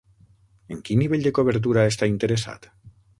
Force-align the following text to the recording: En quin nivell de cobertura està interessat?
En 0.75 0.79
quin 0.87 0.99
nivell 1.03 1.27
de 1.27 1.33
cobertura 1.39 1.83
està 1.91 2.09
interessat? 2.13 2.67